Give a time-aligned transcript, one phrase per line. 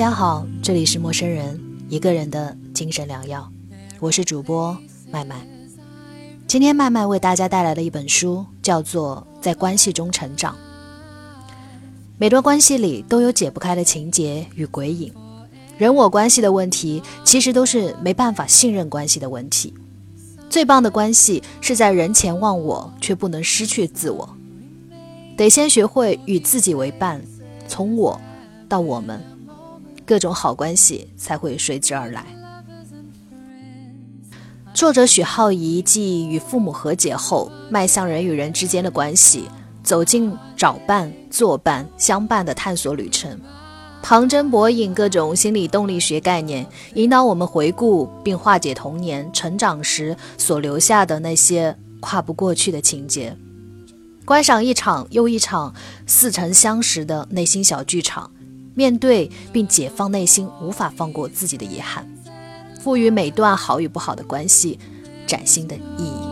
[0.00, 1.60] 大家好，这里是陌生人
[1.90, 3.52] 一个人的精神良药，
[4.00, 4.74] 我是主播
[5.10, 5.46] 麦麦。
[6.46, 10.54] 今天麦麦为大家带来的一本书叫做《在关系中成长》。
[12.16, 15.12] 每段关系里都有解不开的情节与鬼影，
[15.76, 19.74] 人我关系的问题其实都是没办法信任关系的问题。
[20.48, 24.34] 最棒的关系是在人前忘我，却不能失去自我。
[25.36, 27.20] 得先学会与自己为伴，
[27.68, 28.18] 从我
[28.66, 29.22] 到我们。
[30.10, 32.26] 各种好关系才会随之而来。
[34.74, 39.44] 作者许浩怡继与父母和解后，迈向人与人之间的关系，
[39.84, 43.38] 走进找伴、作伴、相伴的探索旅程。
[44.02, 53.36] 旁征博引各种心理动力学概念，引导我们回顾并化解童年成长时所留下的那些跨不过去的情节。
[54.24, 55.72] 观赏一场又一场
[56.04, 58.28] 似曾相识的内心小剧场。
[58.74, 62.06] 面对并解放内心无法放过自己的遗憾，
[62.80, 64.78] 赋予每段好与不好的关系
[65.26, 66.30] 崭新的意义。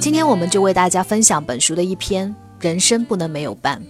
[0.00, 2.28] 今天我们就为大家分享本书的一篇
[2.60, 3.80] 《人生不能没有伴》。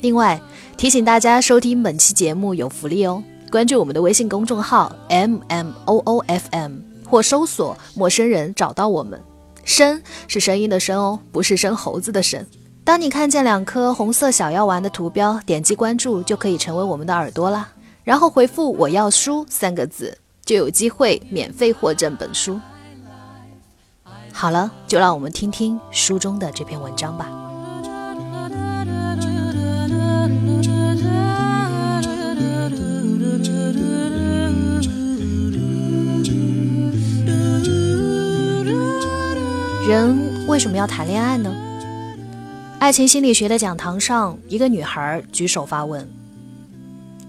[0.00, 0.40] 另外
[0.76, 6.72] 提醒大家收听本期节目有福利哦，关注我们的微信公众号 m m o o f m
[7.04, 9.20] 或搜索“陌生人”找到我们。
[9.66, 12.46] 声是声音的声哦，不是生猴子的生。
[12.84, 17.68] 当你看见两颗红色小药丸的图标，点击关注就可以成为我们的耳朵啦。
[18.04, 22.60] 然后回复“我要书”三个字，就有机会免费获赠本书。
[24.32, 27.28] 好了，就让我们听听书中的这篇文章吧。
[39.86, 41.54] 人为什么要谈恋爱呢？
[42.80, 46.10] 爱情心理学的讲堂上，一个女孩举手发问：“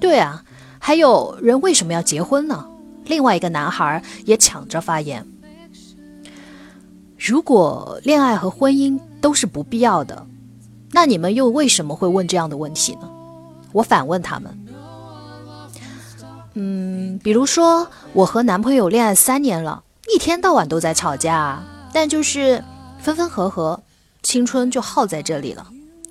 [0.02, 0.44] 对啊，
[0.80, 2.66] 还有人为什么要结婚呢？”
[3.06, 5.24] 另外一个男孩也抢着发言
[7.16, 10.26] ：“如果恋爱和婚姻都是不必要的，
[10.94, 13.08] 那你们又为什么会问这样的问题呢？”
[13.72, 14.66] 我反问他们
[16.56, 21.62] ：“嗯，比如说我和男朋友恋爱三年了，一天到晚都在吵架。”
[22.00, 22.64] 但就是
[23.00, 23.82] 分分合合，
[24.22, 25.66] 青春就耗在这里了。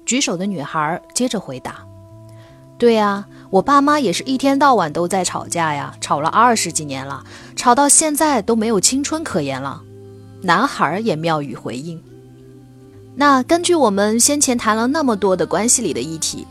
[0.04, 1.86] 举手的女孩接着回答
[2.76, 7.22] ：“对呀，我爸妈也是一天到晚都在吵架呀，吵了二十几年了，
[7.54, 9.80] 吵到现在都没有青春可言了。”
[10.42, 12.02] 男孩也妙语回应
[13.14, 16.44] ：“那根据我们先前谈了那么多的关系里的议题，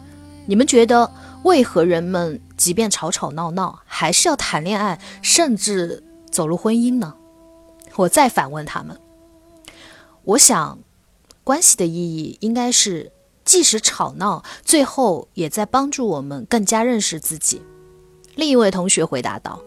[0.46, 1.12] 你们觉得
[1.44, 7.16] 为何人们即便吵吵闹闹，还是要谈恋爱，甚至走入婚姻呢？”
[7.98, 8.98] 我再反问他们。
[10.26, 10.80] 我想，
[11.44, 13.12] 关系的意义应该是，
[13.44, 17.62] 即使吵闹，最后也在帮助我们更加认识自己。
[18.34, 19.62] 另一位同学回答道：“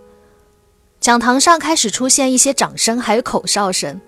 [0.99, 4.01] 讲堂上开始出现一些掌声，还有口哨声。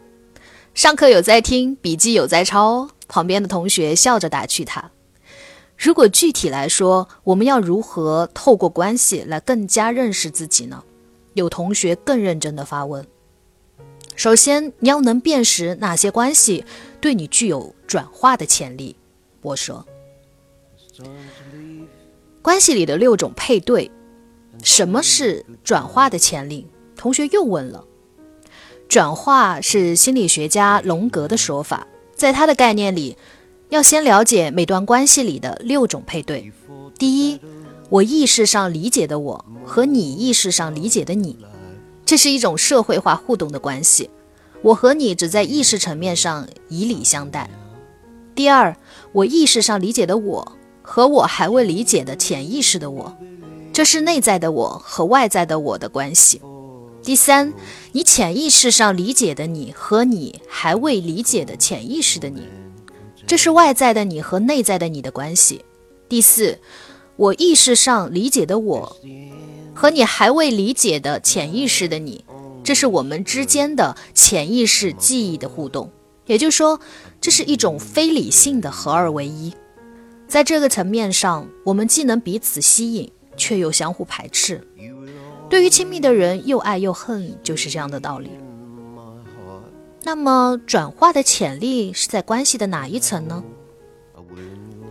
[0.75, 4.91] 上课有在听，笔记有在抄哦。”旁边的同学笑着打趣他
[5.79, 10.83] ：“如果具体来说，我们要如何透过关系来更加认识自己呢？”
[11.35, 13.07] 有同学更认真地发问。
[14.21, 16.67] 首先，你要能辨识哪些关系
[17.01, 18.95] 对你具有转化的潜力。
[19.41, 19.87] 我说，
[22.43, 23.91] 关系里的六种配对，
[24.63, 26.67] 什么是转化的潜力？
[26.97, 27.83] 同学又问了。
[28.91, 33.17] 转化是心理学家荣格的说法，在他的概念里，
[33.71, 36.53] 要先了解每段关系里的六种配对。
[36.99, 37.41] 第一，
[37.89, 41.39] 我意识上理解的我和你意识上理解的你。
[42.11, 44.11] 这是一种社会化互动的关系，
[44.63, 47.49] 我和你只在意识层面上以礼相待。
[48.35, 48.77] 第二，
[49.13, 53.17] 我意识上理解的我和我还未理解的潜意识的我，
[53.73, 56.43] 这是内在的我和外在的我的关系。
[57.01, 57.55] 第三，
[57.93, 62.49] 你潜意识上理解的你和你还未理解的潜意识的你，
[63.25, 65.65] 这是外在的你和内在的你的关系。
[66.09, 66.59] 第四，
[67.15, 68.97] 我意识上理解的我。
[69.81, 72.23] 和你还未理解的潜意识的你，
[72.63, 75.91] 这是我们之间的潜意识记忆的互动。
[76.27, 76.79] 也就是说，
[77.19, 79.51] 这是一种非理性的合二为一。
[80.29, 84.63] 在这个层面上，我们既能彼此吸引，却又相互排斥。
[85.49, 88.29] 对于亲密的人，又爱又恨，就是这样的道理。
[90.03, 93.43] 那么，转化的潜力是在关系的哪一层呢？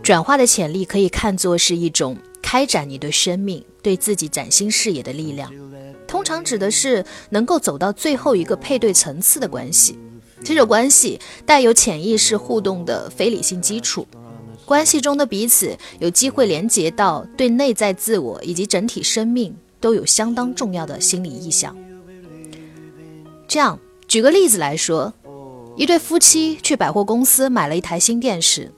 [0.02, 3.64] 转化的潜力可以看作是一种开展你对生命。
[3.82, 5.52] 对自己崭新视野的力量，
[6.06, 9.98] 通常指的是能够走到最后一个配对层次的关系。
[10.42, 14.06] 这种关系带有潜意识互动的非理性基础，
[14.64, 21.76] 关系中的彼此有机会连接到对内在自我以及整体生命都有相当重要的心理意向。
[23.46, 23.78] 这样，
[24.08, 25.12] 举个例子来说，
[25.76, 28.72] 一对夫妻去百货公司买了一台新电视。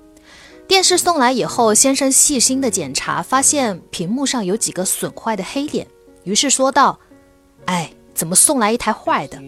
[0.72, 5.86] 电视送来以后，先生细心的检查，发现屏幕上有几个损坏的黑点，
[6.24, 6.98] 于是说道
[7.68, 9.38] ：“哎，怎么送来一台坏的？”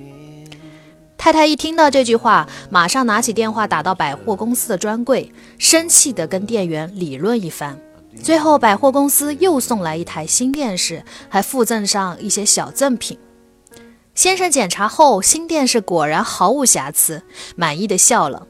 [1.16, 7.80] 太太一听到这句话，马上拿起电话打到百货公司的专柜，生气的跟店员理论一番。
[8.22, 13.18] 最后，百货公司又送来一台新电视，还附赠上一些小赠品。
[14.14, 17.22] 先生检查后，新电视果然毫无瑕疵，
[17.56, 18.46] 满意的笑了。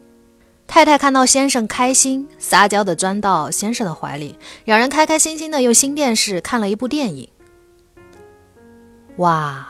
[0.74, 7.28] 太太看到先生开心，撒娇的钻到先生的怀里，两人开开心心的用新电视看了一部电影。
[9.18, 9.68] 哇！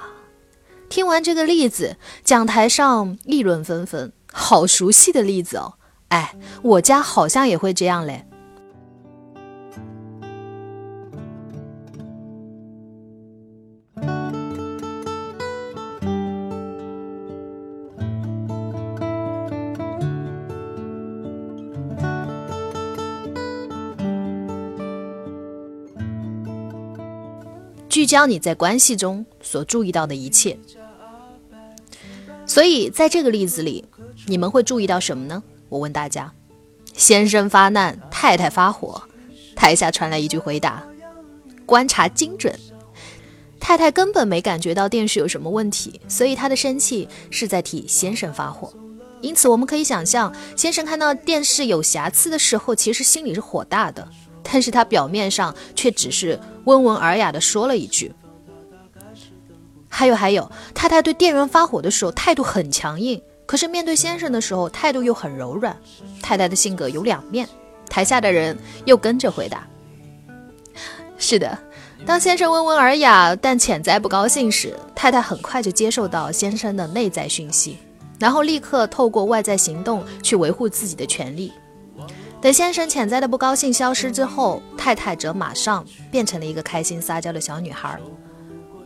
[0.88, 5.74] 听完这个例子，讲台上议论纷纷，好熟悉的例子哦！
[6.08, 8.26] 哎，我家好像也会这样嘞。
[27.94, 30.58] 聚焦你在关系中所注意到的一切。
[32.44, 33.84] 所以，在这个例子里，
[34.26, 35.40] 你们会注意到什么呢？
[35.68, 36.32] 我问大家：
[36.96, 39.00] 先生发难，太太发火。
[39.54, 40.82] 台下传来一句回答：
[41.64, 42.58] 观察精准。
[43.60, 48.74] 太太根本没感觉到电视有什么问题，所以她的生气是在替先生发火。
[49.20, 54.08] 因此，我们可以想象，先生看到电视有瑕疵的时候，其实心里是火大的。
[54.44, 58.12] 但是他表面上却只是温文尔雅地说了一句。
[59.88, 65.76] 还有还有，太太对店员发火的时候态度很强硬，可是面对先生的时候态度又很柔软。
[66.22, 67.48] 太太的性格有两面。
[67.88, 69.66] 台下的人又跟着回答
[71.16, 71.56] ：“是的。”
[72.04, 77.78] 当先生温文尔雅但潜在不高兴时，太太很快就接受到先生的内在讯息，
[78.18, 81.52] 然后立刻透过外在行动去维护自己的权利。
[82.44, 87.98] 等先生潜在的不高兴消失之后，太太则马上变成了一个开心撒娇的小女孩。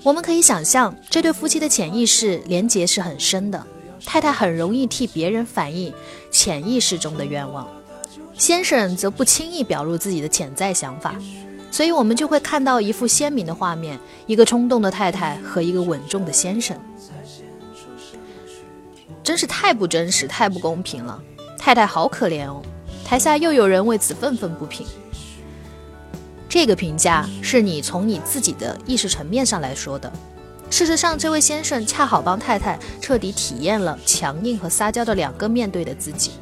[0.05, 3.61] 我们可以想象，这对夫妻的潜意识连结是很深的。
[4.07, 5.93] 太太很容易替别人反映
[6.31, 7.67] 潜意识中的愿望，
[8.33, 11.17] 先生则不轻易表露自己的潜在想法，
[11.69, 16.81] 所以我们就会看到一幅鲜明的画面：一个冲动的太太和一个稳重的先生。
[19.25, 21.21] 真是太不真实，太不公平了。
[21.59, 22.63] 太太好可怜哦。
[23.09, 24.87] 台下又有人为此愤愤不平。
[26.47, 30.13] 这个评价是你从你自己的意识层面上来说的。
[30.69, 36.33] 事实上，这位先生恰好帮太太彻底体验了强硬和撒娇的两个面对的自己。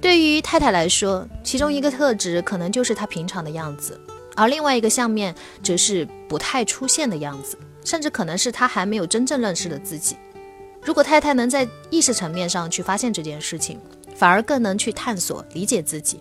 [0.00, 4.00] 对于太太来说，其中一个特质可能就是她平常的样子，
[4.34, 10.16] 而另外一个相面则是不太出现的样子，甚至可能是她还没有真正认识的自己。
[10.82, 13.78] 如果太太能在意识层面上去发现这件事情，
[14.14, 16.20] 反而更能去探索、理解自己，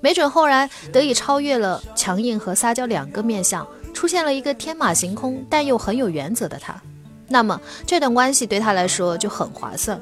[0.00, 6.74] 没准后来得以超越了强硬和撒娇两个面相，出现了一个天马行空但又很有原则的他。
[7.28, 10.00] 那么这段关系对他来说就很划算，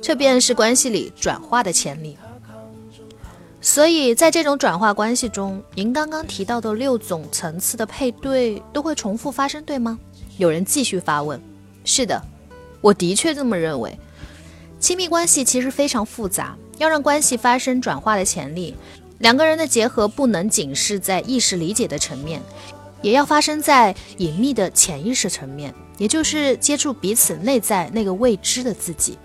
[0.00, 2.16] 这便是关系里转化的潜力。
[3.60, 9.98] 所以在这种转化关系中，您刚刚提到的六种层次的配对都会重复发生，对吗？
[10.36, 11.40] 有人继续发问：
[11.84, 12.22] 是的，
[12.80, 13.98] 我的确这么认为。
[14.78, 16.56] 亲密关系其实非常复杂。
[16.78, 18.74] 要让关系发生转化的潜力，
[19.18, 22.40] 两个人的结合不能仅是在意识理解的层面，
[23.02, 29.18] 也要发生在隐秘的潜意识层面，也就是接触彼此内在那个未知的自己。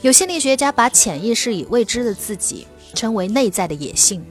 [0.00, 4.24] 有心理学家把潜意识与未知的自己称为内在的野性，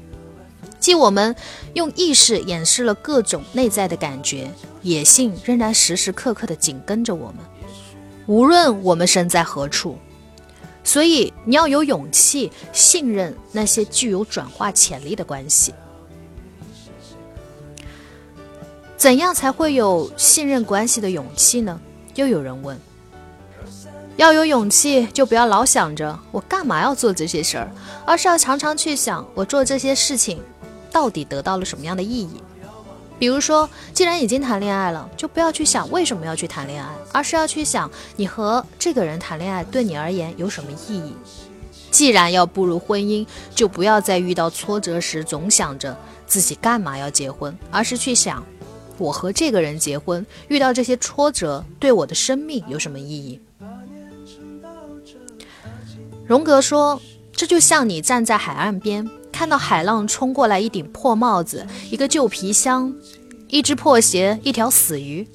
[0.79, 1.35] 即我们
[1.73, 4.49] 用意识掩饰了各种内在的感觉，
[4.81, 7.37] 野性仍然时时刻刻的紧跟着我们，
[8.25, 9.97] 无论我们身在何处。
[10.87, 15.73] 所以你要有勇气信任那些具有转化潜力的关系。
[18.95, 21.77] 怎样才会有信任关系的勇气呢？
[22.15, 22.79] 又有人问。
[24.15, 27.69] 要有勇气，就不要老想着我干嘛要做这些事儿，
[28.05, 30.41] 而是要常常去想我做这些事情
[30.89, 32.41] 到底得到了什么样的意义。
[33.19, 41.15] 比如说，既然已经谈恋爱了，就不要去想为什么要去谈恋爱，而是要去想你和这个人谈恋爱对你而言有什么意义。
[41.89, 45.97] 既然要步入婚姻，就不要在遇到挫折时总想着
[46.27, 48.45] 自己干嘛要结婚，而是去想
[48.97, 53.39] 我和这个人结婚，遇到这些挫折对我的生命有什么意义？
[56.27, 62.91] 荣格说，这就像你站在海岸边，看到海浪冲过来，一顶破帽子，一个旧皮箱，
[63.49, 65.27] 一只破鞋，一条死鱼。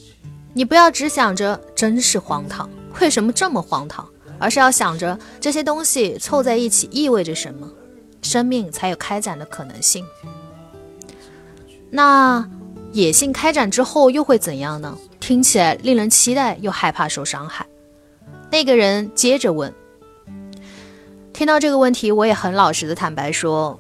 [0.54, 2.68] 你不要只想着真是荒唐，
[3.00, 4.04] 为什么这么荒唐？
[4.40, 7.70] 而是要想着这些东西凑在一起意味着什么，
[8.22, 10.04] 生命才有开展的可能性。
[11.88, 12.44] 那
[12.90, 14.98] 野性开展之后又会怎样呢？
[15.20, 17.64] 听起来令人期待，又害怕受伤害。
[18.50, 19.72] 那个人接着问。
[21.32, 23.78] 听到这个问题，我也很老实的坦白说，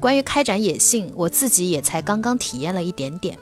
[0.00, 3.38] 关于开展野性，我自己也才刚刚体验了一点点，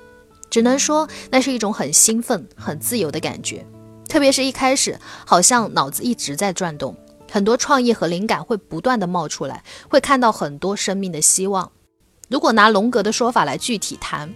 [0.49, 3.65] 只能说那是一种很兴奋、很自由的感觉。
[4.09, 6.97] 特别是一开始，好像脑子一直在转动，
[7.31, 11.71] 很多创意和灵感会不断的冒出来，会看到很多生命的希望。
[12.29, 14.33] 如果拿龙格的说法来具体谈。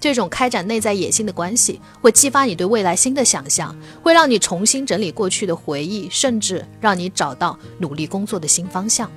[0.00, 9.10] 这种开展内在野心的关系，会激发你对未来新的想象，会让你重新整理过去的回忆，甚至让你找到努力工作的新方向。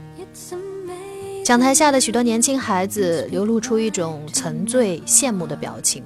[1.48, 6.04] 讲台下的许多年轻孩子流露出一种沉醉、羡慕的表情，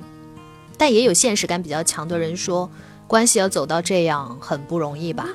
[0.77, 2.69] 但也有现实感比较强的人说，
[3.07, 5.27] 关系要走到这样很不容易吧？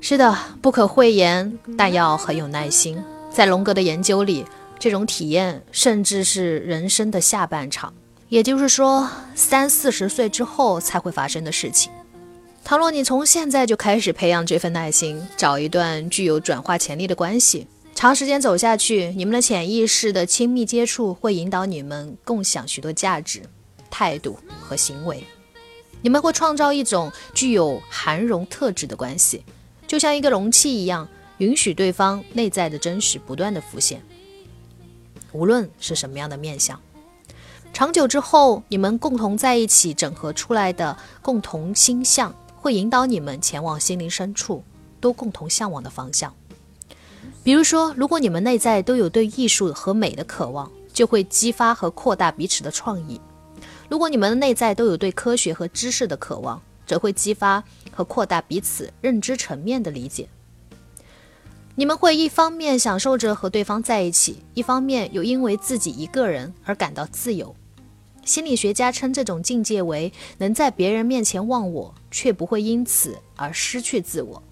[0.00, 3.02] 是的，不可讳言，但要很有耐心。
[3.28, 4.46] 在龙格的研究里。
[4.78, 7.92] 这种体验甚至是人生的下半场，
[8.28, 11.90] 也就是说，三四十岁之后才会发生的事情。
[12.64, 23.42] 倘若你从现在就开始培养这份耐心，找一段具有转化潜力的关系，长时间走下去，你们的潜意识的亲密接触会引导你们共享许多价值、
[23.88, 25.24] 态度和行为。
[26.00, 29.44] 你们会创造一种具有含容特质的关系，
[29.86, 31.06] 就像一个容器一样，
[31.38, 34.02] 允许对方内在的真实不断的浮现。
[35.30, 36.80] 无论是什么样的面相，
[37.72, 44.64] 长久之后，你们共同在一起整合出来的共同心象，会引导你们前往心灵深处
[45.00, 46.34] 都共同向往的方向。
[47.44, 53.20] 比如说，如果你们内在都有对艺术和美的渴望，就会激发和扩大彼此的创意；
[53.88, 60.28] 如果你们的内在都有对科学和知识的渴望，则会激发和扩大彼此认知层面的理解。
[61.74, 67.54] 你们会一方面享受着和对方在一起，一方面又因为自己一个人而感到自由。
[68.24, 74.42] 心理学家称这种境界为能在别人面前忘我，却不会因此而失去自我，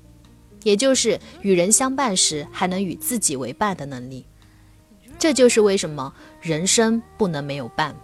[0.62, 4.24] 也就是与人相伴时还能与自己为伴的能力。
[5.18, 7.94] 这就是为什么人生不能没有伴，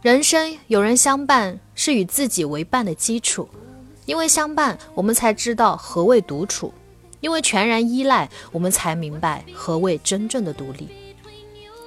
[0.00, 3.48] 人生有人相伴是与自己为伴的基础，
[4.06, 6.72] 因为相伴，我们才知道何谓独处。
[7.20, 10.88] 因为全然依赖，我们才明白何谓真正的独立。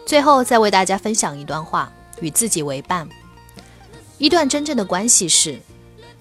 [0.06, 1.92] 最后再为大家分享一段话：
[2.22, 3.06] 与自己为伴。
[4.18, 5.60] 一段真正的关系是，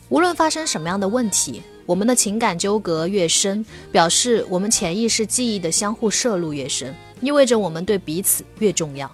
[0.09, 9.11] 无论发生什么样的问题，我们的情感纠葛越深，表示我们潜意识记忆的相互摄入越深，意味着我们对彼此越重要。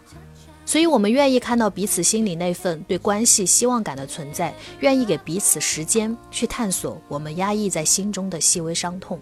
[0.64, 9.18] 所以，我们愿意看到彼此心里那份对关系希望感的存在，愿意给彼此时间去探索我们压抑在心中的细微伤痛。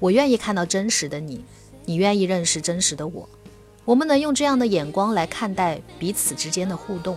[0.00, 1.44] 我愿意看到真实的你，
[1.84, 3.28] 你愿意认识真实的我。
[3.84, 7.16] 我们能用这样的眼光来看待彼此之间的互动。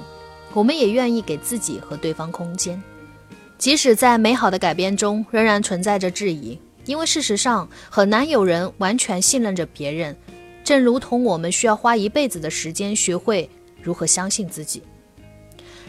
[0.54, 2.82] 我们也愿意给自己和对方空间，
[3.58, 10.16] 即使在美好的改变中仍然存在着质疑，因为事实上很难有人完全信任着别人，
[10.64, 13.50] 正如同我们需要花一辈子的时间学会
[13.82, 14.84] 如何相信自己。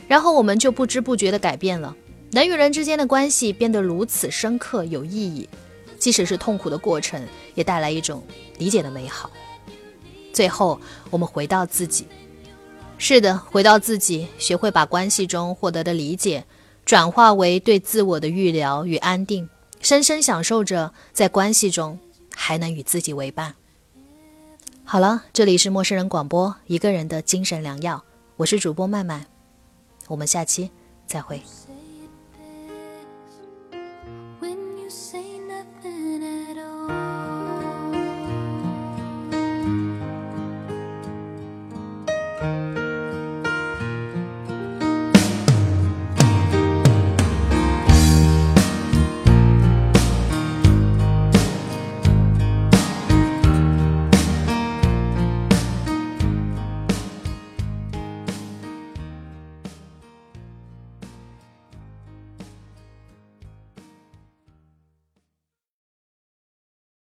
[0.06, 1.94] 然后我们就不知不觉地改变了，
[2.32, 5.48] 人与人之间的关系变得如此深刻有意义。
[5.98, 7.20] 即使是痛苦的过程，
[7.54, 8.22] 也带来一种
[8.56, 9.30] 理解的美好。
[10.32, 12.06] 最后，我们回到自己，
[12.96, 16.44] 是的，回到自己，学会把关系中获得的理解，
[16.88, 19.47] 转化为对自我的预疗与安定，
[19.83, 21.99] 深深享受着在关系中
[22.35, 23.54] 还能与自己为伴。
[24.85, 28.02] 好了，这里是陌生人广播，一个人的精神良药，
[28.38, 29.26] 我是主播曼曼，
[30.07, 30.71] 我们下期
[31.07, 31.42] 再会。